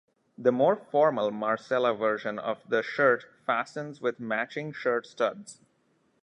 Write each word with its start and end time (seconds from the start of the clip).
The 0.35 0.51
more 0.51 0.75
formal 0.75 1.29
marcella 1.29 1.93
version 1.93 2.39
of 2.39 2.67
the 2.67 2.81
shirt 2.81 3.25
fastens 3.45 4.01
with 4.01 4.19
matching 4.19 4.71
shirt 4.73 5.05
studs. 5.05 5.61